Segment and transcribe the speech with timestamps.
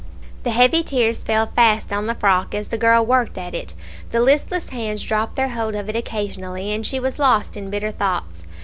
[0.41, 3.75] The heavy tears fell fast on the frock as the girl worked at it;
[4.09, 7.91] the listless hands dropped their hold of it occasionally, and she was lost in bitter
[7.91, 8.43] thoughts.